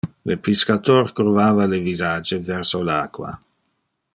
Le 0.29 0.35
piscator 0.45 1.11
curvava 1.19 1.67
le 1.73 1.77
visage 1.89 2.39
verso 2.49 2.81
le 2.89 2.93
aqua. 2.99 3.39